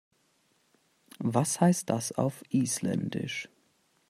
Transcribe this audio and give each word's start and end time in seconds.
Was 1.19 1.61
heißt 1.61 1.87
das 1.91 2.11
auf 2.11 2.41
Isländisch? 2.49 3.49